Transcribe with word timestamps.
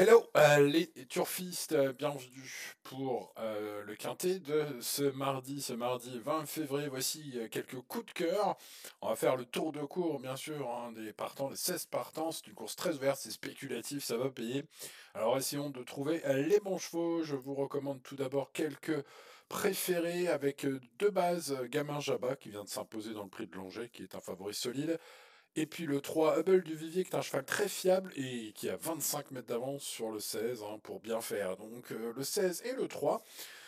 Hello 0.00 0.30
euh, 0.36 0.60
les 0.60 0.86
turfistes, 1.08 1.72
euh, 1.72 1.92
bienvenue 1.92 2.76
pour 2.84 3.34
euh, 3.36 3.82
le 3.82 3.96
quintet 3.96 4.38
de 4.38 4.64
ce 4.80 5.02
mardi, 5.02 5.60
ce 5.60 5.72
mardi 5.72 6.20
20 6.24 6.46
février. 6.46 6.86
Voici 6.86 7.36
quelques 7.50 7.80
coups 7.88 8.06
de 8.06 8.12
cœur. 8.12 8.56
On 9.02 9.08
va 9.08 9.16
faire 9.16 9.34
le 9.34 9.44
tour 9.44 9.72
de 9.72 9.80
cours, 9.80 10.20
bien 10.20 10.36
sûr, 10.36 10.70
hein, 10.70 10.92
des 10.92 11.12
partants, 11.12 11.50
les 11.50 11.56
16 11.56 11.86
partants. 11.86 12.30
C'est 12.30 12.46
une 12.46 12.54
course 12.54 12.76
très 12.76 12.94
ouverte, 12.94 13.18
c'est 13.20 13.32
spéculatif, 13.32 14.04
ça 14.04 14.16
va 14.16 14.30
payer. 14.30 14.66
Alors 15.14 15.36
essayons 15.36 15.70
de 15.70 15.82
trouver 15.82 16.22
les 16.46 16.60
bons 16.60 16.78
chevaux. 16.78 17.24
Je 17.24 17.34
vous 17.34 17.56
recommande 17.56 18.00
tout 18.04 18.14
d'abord 18.14 18.52
quelques 18.52 19.04
préférés 19.48 20.28
avec 20.28 20.64
deux 21.00 21.10
bases. 21.10 21.58
Gamin 21.70 21.98
Jabba 21.98 22.36
qui 22.36 22.50
vient 22.50 22.62
de 22.62 22.68
s'imposer 22.68 23.14
dans 23.14 23.24
le 23.24 23.30
prix 23.30 23.48
de 23.48 23.56
Longet, 23.56 23.88
qui 23.88 24.04
est 24.04 24.14
un 24.14 24.20
favori 24.20 24.54
solide. 24.54 25.00
Et 25.56 25.66
puis 25.66 25.86
le 25.86 26.00
3 26.00 26.38
Hubble 26.38 26.62
du 26.62 26.74
Vivier, 26.74 27.04
qui 27.04 27.10
est 27.10 27.16
un 27.16 27.22
cheval 27.22 27.44
très 27.44 27.68
fiable 27.68 28.12
et 28.16 28.52
qui 28.54 28.68
a 28.68 28.76
25 28.76 29.32
mètres 29.32 29.48
d'avance 29.48 29.82
sur 29.82 30.10
le 30.10 30.20
16 30.20 30.62
hein, 30.62 30.78
pour 30.82 31.00
bien 31.00 31.20
faire. 31.20 31.56
Donc 31.56 31.90
euh, 31.90 32.12
le 32.16 32.22
16 32.22 32.62
et 32.64 32.74
le 32.74 32.86
3 32.86 33.24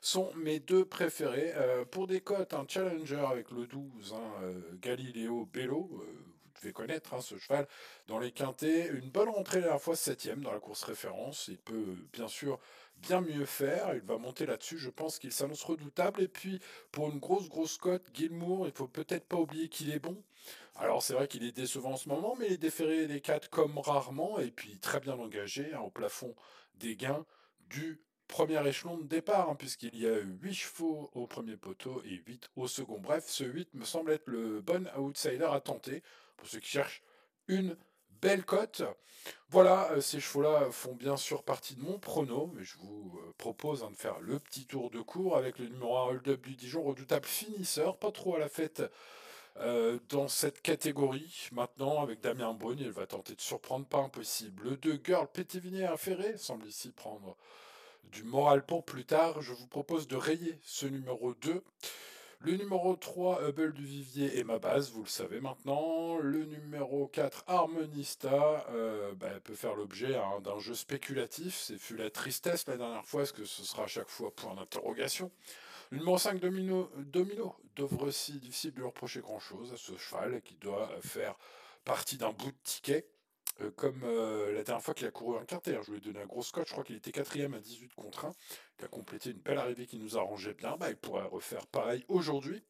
sont 0.00 0.32
mes 0.36 0.60
deux 0.60 0.84
préférés. 0.84 1.52
Euh, 1.56 1.84
pour 1.84 2.06
des 2.06 2.20
cotes, 2.20 2.54
un 2.54 2.66
Challenger 2.68 3.24
avec 3.28 3.50
le 3.50 3.66
12, 3.66 4.14
hein, 4.14 4.42
euh, 4.42 4.60
Galileo 4.80 5.48
Bello, 5.52 6.04
connaître 6.70 7.14
hein, 7.14 7.20
ce 7.20 7.36
cheval 7.38 7.66
dans 8.06 8.18
les 8.18 8.30
quintés. 8.30 8.88
Une 8.88 9.10
bonne 9.10 9.30
rentrée 9.30 9.60
la 9.60 9.78
fois, 9.78 9.96
7 9.96 10.40
dans 10.40 10.52
la 10.52 10.60
course 10.60 10.84
référence. 10.84 11.48
Il 11.48 11.58
peut 11.58 11.96
bien 12.12 12.28
sûr 12.28 12.60
bien 12.98 13.20
mieux 13.20 13.46
faire. 13.46 13.94
Il 13.94 14.02
va 14.02 14.18
monter 14.18 14.46
là-dessus. 14.46 14.78
Je 14.78 14.90
pense 14.90 15.18
qu'il 15.18 15.32
s'annonce 15.32 15.64
redoutable. 15.64 16.22
Et 16.22 16.28
puis, 16.28 16.60
pour 16.92 17.10
une 17.10 17.18
grosse, 17.18 17.48
grosse 17.48 17.78
cote, 17.78 18.04
Gilmour, 18.14 18.66
il 18.66 18.72
faut 18.72 18.86
peut-être 18.86 19.26
pas 19.26 19.38
oublier 19.38 19.68
qu'il 19.68 19.90
est 19.90 19.98
bon. 19.98 20.22
Alors, 20.76 21.02
c'est 21.02 21.14
vrai 21.14 21.28
qu'il 21.28 21.44
est 21.44 21.52
décevant 21.52 21.92
en 21.92 21.96
ce 21.96 22.08
moment, 22.08 22.36
mais 22.38 22.46
il 22.46 22.52
est 22.54 22.58
déféré 22.58 23.06
des 23.06 23.20
4 23.20 23.50
comme 23.50 23.78
rarement. 23.78 24.38
Et 24.38 24.50
puis, 24.50 24.78
très 24.78 25.00
bien 25.00 25.14
engagé 25.14 25.72
hein, 25.74 25.80
au 25.80 25.90
plafond 25.90 26.34
des 26.76 26.96
gains 26.96 27.26
du 27.68 28.00
premier 28.28 28.66
échelon 28.66 28.96
de 28.96 29.04
départ, 29.04 29.50
hein, 29.50 29.56
puisqu'il 29.56 29.96
y 29.98 30.06
a 30.06 30.18
eu 30.18 30.38
8 30.40 30.54
chevaux 30.54 31.10
au 31.14 31.26
premier 31.26 31.56
poteau 31.56 32.02
et 32.04 32.22
8 32.26 32.50
au 32.56 32.66
second. 32.68 32.98
Bref, 32.98 33.24
ce 33.26 33.44
8 33.44 33.74
me 33.74 33.84
semble 33.84 34.12
être 34.12 34.26
le 34.26 34.60
bon 34.60 34.88
outsider 34.96 35.48
à 35.50 35.60
tenter 35.60 36.02
pour 36.36 36.48
ceux 36.48 36.60
qui 36.60 36.70
cherchent 36.70 37.02
une 37.48 37.76
belle 38.20 38.44
cote. 38.44 38.82
Voilà, 39.50 39.90
euh, 39.92 40.00
ces 40.00 40.20
chevaux-là 40.20 40.70
font 40.70 40.94
bien 40.94 41.16
sûr 41.16 41.42
partie 41.42 41.74
de 41.74 41.82
mon 41.82 41.98
prono, 41.98 42.50
mais 42.54 42.64
je 42.64 42.78
vous 42.78 43.20
euh, 43.20 43.32
propose 43.36 43.84
hein, 43.84 43.90
de 43.90 43.96
faire 43.96 44.18
le 44.20 44.38
petit 44.38 44.66
tour 44.66 44.90
de 44.90 45.00
cours 45.00 45.36
avec 45.36 45.58
le 45.58 45.66
numéro 45.66 45.96
1 45.96 46.02
Hold 46.06 46.28
Up 46.28 46.40
du 46.40 46.56
Dijon, 46.56 46.82
redoutable 46.82 47.26
finisseur, 47.26 47.98
pas 47.98 48.12
trop 48.12 48.36
à 48.36 48.38
la 48.38 48.48
fête 48.48 48.82
euh, 49.58 49.98
dans 50.08 50.28
cette 50.28 50.62
catégorie. 50.62 51.48
Maintenant, 51.52 52.02
avec 52.02 52.20
Damien 52.20 52.54
Brune, 52.54 52.78
il 52.80 52.90
va 52.90 53.06
tenter 53.06 53.34
de 53.34 53.40
surprendre, 53.40 53.86
pas 53.86 53.98
impossible. 53.98 54.62
Le 54.70 54.76
2 54.76 55.00
Girl 55.04 55.28
Pétivinier 55.30 55.90
Ferré 55.98 56.38
semble 56.38 56.66
ici 56.66 56.90
prendre 56.90 57.36
du 58.04 58.24
moral 58.24 58.64
pour 58.64 58.84
plus 58.84 59.04
tard. 59.04 59.40
Je 59.42 59.52
vous 59.52 59.66
propose 59.66 60.08
de 60.08 60.16
rayer 60.16 60.58
ce 60.62 60.86
numéro 60.86 61.34
2. 61.34 61.62
Le 62.44 62.56
numéro 62.56 62.96
3, 62.96 63.48
Hubble 63.48 63.72
du 63.72 63.84
Vivier, 63.84 64.40
est 64.40 64.42
ma 64.42 64.58
base, 64.58 64.90
vous 64.90 65.04
le 65.04 65.08
savez 65.08 65.40
maintenant. 65.40 66.18
Le 66.18 66.44
numéro 66.44 67.06
4, 67.06 67.44
Harmonista, 67.46 68.66
euh, 68.70 69.14
bah, 69.14 69.28
peut 69.44 69.54
faire 69.54 69.76
l'objet 69.76 70.16
hein, 70.16 70.40
d'un 70.42 70.58
jeu 70.58 70.74
spéculatif. 70.74 71.56
C'est 71.56 71.78
fut 71.78 71.96
la 71.96 72.10
tristesse 72.10 72.66
la 72.66 72.76
dernière 72.76 73.04
fois, 73.04 73.22
est-ce 73.22 73.32
que 73.32 73.44
ce 73.44 73.62
sera 73.62 73.84
à 73.84 73.86
chaque 73.86 74.08
fois 74.08 74.34
point 74.34 74.56
d'interrogation 74.56 75.30
Le 75.90 75.98
numéro 75.98 76.18
5, 76.18 76.40
Domino, 76.40 76.90
Domino 76.96 77.54
aussi 78.00 78.32
difficile 78.40 78.72
de 78.72 78.78
lui 78.78 78.86
reprocher 78.86 79.20
grand-chose 79.20 79.72
à 79.72 79.76
ce 79.76 79.96
cheval 79.96 80.42
qui 80.42 80.56
doit 80.56 80.90
faire 81.00 81.36
partie 81.84 82.16
d'un 82.16 82.32
bout 82.32 82.50
de 82.50 82.56
ticket. 82.64 83.06
Euh, 83.60 83.70
comme 83.76 84.00
euh, 84.04 84.52
la 84.52 84.62
dernière 84.62 84.82
fois 84.82 84.94
qu'il 84.94 85.06
a 85.06 85.10
couru 85.10 85.38
un 85.38 85.44
quartier. 85.44 85.78
Je 85.84 85.90
lui 85.90 85.98
ai 85.98 86.00
donné 86.00 86.20
un 86.20 86.26
gros 86.26 86.42
scotch, 86.42 86.68
je 86.68 86.72
crois 86.72 86.84
qu'il 86.84 86.96
était 86.96 87.12
quatrième 87.12 87.54
à 87.54 87.60
18 87.60 87.94
contre 87.94 88.24
1. 88.24 88.34
Il 88.78 88.84
a 88.86 88.88
complété 88.88 89.30
une 89.30 89.38
belle 89.38 89.58
arrivée 89.58 89.86
qui 89.86 89.98
nous 89.98 90.16
arrangeait 90.16 90.54
bien. 90.54 90.76
Bah, 90.78 90.90
il 90.90 90.96
pourrait 90.96 91.26
refaire 91.26 91.66
pareil 91.66 92.04
aujourd'hui. 92.08 92.62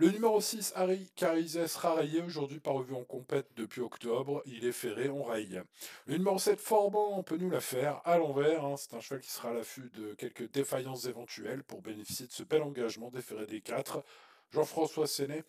Le 0.00 0.10
numéro 0.10 0.40
6, 0.40 0.74
Harry 0.76 1.10
Carizes, 1.16 1.76
rayé 1.76 2.22
aujourd'hui 2.22 2.60
par 2.60 2.74
revue 2.74 2.94
en 2.94 3.02
compète 3.02 3.48
depuis 3.56 3.80
octobre. 3.80 4.42
Il 4.46 4.64
est 4.64 4.72
ferré, 4.72 5.08
on 5.08 5.24
raye. 5.24 5.60
Le 6.06 6.16
numéro 6.16 6.38
7, 6.38 6.60
Forban, 6.60 7.18
on 7.18 7.24
peut 7.24 7.36
nous 7.36 7.50
la 7.50 7.60
faire 7.60 8.00
à 8.04 8.16
l'envers. 8.16 8.64
Hein. 8.64 8.76
C'est 8.76 8.94
un 8.94 9.00
cheval 9.00 9.20
qui 9.20 9.30
sera 9.30 9.50
à 9.50 9.54
l'affût 9.54 9.90
de 9.94 10.14
quelques 10.14 10.52
défaillances 10.52 11.06
éventuelles 11.06 11.64
pour 11.64 11.82
bénéficier 11.82 12.28
de 12.28 12.32
ce 12.32 12.44
bel 12.44 12.62
engagement 12.62 13.10
déféré 13.10 13.44
des 13.46 13.60
4. 13.60 14.04
Jean-François 14.50 15.06
Séné 15.06 15.44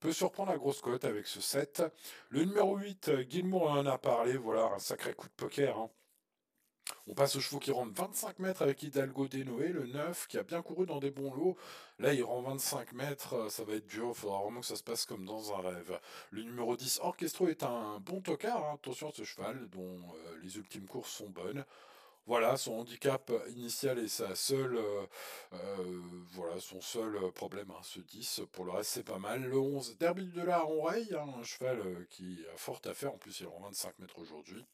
peut 0.00 0.12
surprendre 0.12 0.50
la 0.50 0.58
grosse 0.58 0.80
cote 0.80 1.04
avec 1.04 1.26
ce 1.26 1.40
7. 1.40 1.82
Le 2.30 2.44
numéro 2.44 2.76
8, 2.76 3.10
Guillemot 3.28 3.66
en 3.66 3.86
a 3.86 3.98
parlé, 3.98 4.36
voilà, 4.36 4.72
un 4.74 4.78
sacré 4.78 5.14
coup 5.14 5.28
de 5.28 5.32
poker. 5.32 5.78
Hein. 5.78 5.90
On 7.06 7.14
passe 7.14 7.36
au 7.36 7.40
chevaux 7.40 7.58
qui 7.58 7.70
rentre 7.70 7.92
25 7.94 8.38
mètres 8.38 8.62
avec 8.62 8.82
Hidalgo 8.82 9.28
Denoé, 9.28 9.68
le 9.68 9.86
9, 9.86 10.26
qui 10.26 10.38
a 10.38 10.42
bien 10.42 10.62
couru 10.62 10.86
dans 10.86 10.98
des 10.98 11.10
bons 11.10 11.32
lots. 11.34 11.56
Là, 11.98 12.12
il 12.12 12.22
rend 12.22 12.42
25 12.42 12.92
mètres, 12.92 13.34
euh, 13.34 13.48
ça 13.48 13.64
va 13.64 13.74
être 13.74 13.86
dur, 13.86 14.08
il 14.08 14.14
faudra 14.14 14.42
vraiment 14.42 14.60
que 14.60 14.66
ça 14.66 14.76
se 14.76 14.82
passe 14.82 15.06
comme 15.06 15.24
dans 15.24 15.54
un 15.54 15.60
rêve. 15.60 15.98
Le 16.30 16.42
numéro 16.42 16.76
10, 16.76 17.00
Orchestro, 17.02 17.48
est 17.48 17.62
un 17.62 17.98
bon 18.00 18.20
tocard, 18.20 18.64
hein. 18.64 18.74
attention 18.74 19.08
à 19.08 19.12
ce 19.12 19.24
cheval, 19.24 19.68
dont 19.70 19.80
euh, 19.80 20.38
les 20.42 20.56
ultimes 20.56 20.86
courses 20.86 21.12
sont 21.12 21.30
bonnes. 21.30 21.64
Voilà, 22.26 22.56
son 22.56 22.74
handicap 22.74 23.32
initial 23.48 23.98
est 23.98 24.06
sa 24.06 24.36
seule, 24.36 24.76
euh, 24.76 25.06
euh, 25.54 26.00
voilà, 26.30 26.60
son 26.60 26.80
seul 26.80 27.18
problème, 27.32 27.72
hein, 27.72 27.80
ce 27.82 27.98
10. 27.98 28.42
Pour 28.52 28.64
le 28.64 28.70
reste, 28.70 28.90
c'est 28.90 29.02
pas 29.02 29.18
mal. 29.18 29.42
Le 29.42 29.58
11, 29.58 29.96
Derby 29.98 30.26
de 30.28 30.42
la 30.42 30.60
Ronreille, 30.60 31.12
hein, 31.14 31.26
un 31.40 31.42
cheval 31.42 31.80
euh, 31.80 32.06
qui 32.10 32.38
a 32.54 32.56
fort 32.56 32.80
à 32.84 32.94
faire. 32.94 33.12
En 33.12 33.18
plus, 33.18 33.40
il 33.40 33.46
rend 33.48 33.58
25 33.62 33.98
mètres 33.98 34.20
aujourd'hui. 34.20 34.64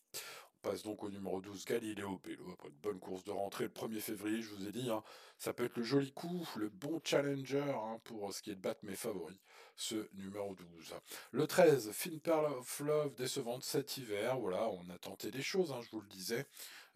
On 0.59 0.69
passe 0.69 0.83
donc 0.83 1.03
au 1.05 1.09
numéro 1.09 1.41
12, 1.41 1.65
Galileo 1.65 2.21
Bello, 2.23 2.51
après 2.53 2.69
une 2.69 2.75
bonne 2.83 2.99
course 2.99 3.25
de 3.25 3.31
rentrée 3.31 3.65
le 3.65 3.71
1er 3.71 4.01
février, 4.01 4.43
je 4.43 4.51
vous 4.51 4.67
ai 4.67 4.73
dit, 4.73 4.91
hein, 4.91 5.03
ça 5.39 5.55
peut 5.55 5.65
être 5.65 5.77
le 5.77 5.85
joli 5.85 6.13
coup, 6.13 6.47
le 6.57 6.69
bon 6.69 7.01
challenger 7.05 7.73
pour 8.05 8.35
ce 8.35 8.43
qui 8.43 8.51
est 8.51 8.57
de 8.57 8.61
battre 8.61 8.81
mes 8.83 8.97
favoris, 8.97 9.39
ce 9.77 10.09
numéro 10.15 10.57
12. 10.57 10.95
Le 11.31 11.47
13, 11.47 11.93
Fin 11.93 12.19
Pearl 12.19 12.53
of 12.59 12.81
Love, 12.81 13.15
décevante 13.15 13.63
cet 13.63 13.97
hiver, 13.99 14.37
voilà, 14.39 14.69
on 14.69 14.91
a 14.91 14.99
tenté 14.99 15.31
des 15.31 15.43
choses, 15.43 15.73
je 15.81 15.91
vous 15.93 16.01
le 16.01 16.09
disais. 16.09 16.45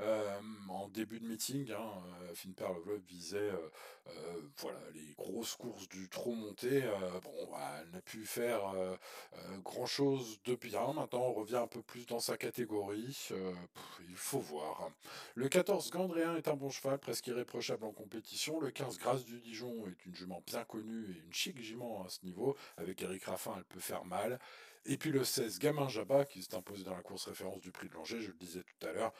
Euh, 0.00 0.40
en 0.68 0.88
début 0.88 1.20
de 1.20 1.26
meeting, 1.26 1.70
hein, 1.70 1.92
euh, 2.22 2.34
Finn 2.34 2.54
visait 3.06 3.52
euh, 4.08 4.40
voilà, 4.56 4.80
les 4.94 5.14
grosses 5.16 5.54
courses 5.54 5.88
du 5.88 6.08
trop 6.08 6.32
monté. 6.32 6.82
bon, 7.22 7.48
bah, 7.50 7.80
elle 7.80 7.90
n'a 7.90 8.00
pu 8.00 8.24
faire 8.24 8.74
grand 9.62 9.86
chose 9.86 10.40
de 10.44 10.54
bien. 10.56 10.92
Maintenant, 10.92 11.20
on 11.20 11.32
revient 11.32 11.56
un 11.56 11.66
peu 11.66 11.82
plus 11.82 12.06
dans 12.06 12.20
sa 12.20 12.36
catégorie. 12.36 13.28
il 14.08 14.16
faut 14.16 14.40
voir. 14.40 14.90
Le 15.34 15.48
14, 15.48 15.90
Gandréen 15.90 16.36
est 16.36 16.48
un 16.48 16.56
bon 16.56 16.70
cheval, 16.70 16.98
presque 16.98 17.26
irréprochable 17.28 17.84
en 17.84 17.92
compétition. 17.92 18.60
Le 18.60 18.70
15, 18.70 18.98
Grâce 18.98 19.24
du 19.24 19.40
Dijon 19.40 19.86
est 19.86 20.06
une 20.06 20.14
jument 20.14 20.42
bien 20.46 20.64
connue 20.64 21.04
et 21.10 21.24
une 21.24 21.32
chic 21.32 21.60
jument 21.60 22.04
à 22.04 22.08
ce 22.08 22.24
niveau. 22.24 22.56
Avec 22.76 23.02
Eric 23.02 23.24
Raffin, 23.24 23.54
elle 23.56 23.64
peut 23.64 23.80
faire 23.80 24.04
mal. 24.04 24.38
Et 24.84 24.96
puis 24.96 25.12
le 25.12 25.22
16, 25.22 25.60
Gamin 25.60 25.88
Jabba, 25.88 26.24
qui 26.24 26.42
s'est 26.42 26.56
imposé 26.56 26.82
dans 26.82 26.94
la 26.94 27.02
course 27.02 27.26
référence 27.26 27.60
du 27.60 27.70
prix 27.70 27.88
de 27.88 27.94
Langer, 27.94 28.20
je 28.20 28.28
le 28.28 28.36
disais 28.38 28.62
tout 28.62 28.86
à 28.86 28.92
l'heure 28.92 29.12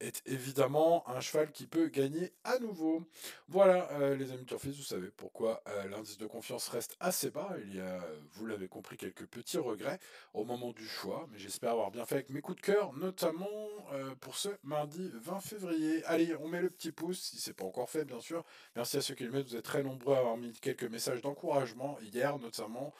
est 0.00 0.22
évidemment 0.26 1.08
un 1.08 1.20
cheval 1.20 1.50
qui 1.52 1.66
peut 1.66 1.88
gagner 1.88 2.32
à 2.44 2.58
nouveau. 2.58 3.02
Voilà, 3.48 3.90
euh, 3.92 4.16
les 4.16 4.32
amis 4.32 4.44
Turfis, 4.44 4.72
vous 4.72 4.82
savez 4.82 5.08
pourquoi 5.16 5.62
euh, 5.68 5.88
l'indice 5.88 6.18
de 6.18 6.26
confiance 6.26 6.68
reste 6.68 6.96
assez 7.00 7.30
bas. 7.30 7.56
Il 7.64 7.76
y 7.76 7.80
a, 7.80 8.00
vous 8.32 8.46
l'avez 8.46 8.68
compris, 8.68 8.96
quelques 8.96 9.26
petits 9.26 9.58
regrets 9.58 9.98
au 10.34 10.44
moment 10.44 10.72
du 10.72 10.86
choix, 10.86 11.26
mais 11.30 11.38
j'espère 11.38 11.72
avoir 11.72 11.90
bien 11.90 12.04
fait 12.04 12.16
avec 12.16 12.30
mes 12.30 12.40
coups 12.40 12.56
de 12.56 12.62
cœur, 12.62 12.92
notamment 12.94 13.48
euh, 13.92 14.14
pour 14.20 14.36
ce 14.36 14.48
mardi 14.62 15.10
20 15.14 15.40
février. 15.40 16.04
Allez, 16.04 16.34
on 16.36 16.48
met 16.48 16.60
le 16.60 16.70
petit 16.70 16.92
pouce, 16.92 17.20
si 17.20 17.38
c'est 17.38 17.54
pas 17.54 17.64
encore 17.64 17.90
fait, 17.90 18.04
bien 18.04 18.20
sûr. 18.20 18.44
Merci 18.76 18.98
à 18.98 19.00
ceux 19.00 19.14
qui 19.14 19.24
le 19.24 19.30
mettent, 19.30 19.48
vous 19.48 19.56
êtes 19.56 19.64
très 19.64 19.82
nombreux 19.82 20.14
à 20.14 20.18
avoir 20.18 20.36
mis 20.36 20.52
quelques 20.52 20.84
messages 20.84 21.22
d'encouragement 21.22 21.98
hier, 22.00 22.38
notamment. 22.38 22.94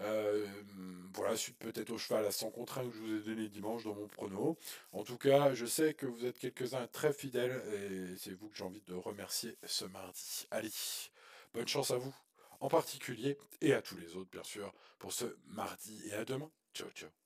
Euh, 0.00 0.46
voilà, 1.14 1.36
suite 1.36 1.58
peut-être 1.58 1.90
au 1.90 1.98
cheval 1.98 2.24
à 2.24 2.30
100 2.30 2.50
contre 2.50 2.78
1 2.78 2.88
que 2.88 2.96
je 2.96 3.00
vous 3.00 3.14
ai 3.14 3.20
donné 3.20 3.48
dimanche 3.48 3.84
dans 3.84 3.94
mon 3.94 4.06
prono. 4.06 4.56
En 4.92 5.02
tout 5.02 5.18
cas, 5.18 5.54
je 5.54 5.66
sais 5.66 5.94
que 5.94 6.06
vous 6.06 6.24
êtes 6.24 6.38
quelques-uns 6.38 6.86
très 6.86 7.12
fidèles 7.12 7.62
et 7.74 8.16
c'est 8.16 8.32
vous 8.32 8.48
que 8.48 8.56
j'ai 8.56 8.64
envie 8.64 8.82
de 8.86 8.94
remercier 8.94 9.56
ce 9.64 9.84
mardi. 9.84 10.46
Allez, 10.50 10.70
bonne 11.52 11.68
chance 11.68 11.90
à 11.90 11.96
vous 11.96 12.14
en 12.60 12.68
particulier 12.68 13.38
et 13.60 13.72
à 13.72 13.82
tous 13.82 13.96
les 13.96 14.16
autres 14.16 14.30
bien 14.30 14.44
sûr 14.44 14.72
pour 14.98 15.12
ce 15.12 15.36
mardi 15.48 16.00
et 16.06 16.14
à 16.14 16.24
demain. 16.24 16.50
Ciao 16.74 16.88
ciao. 16.90 17.19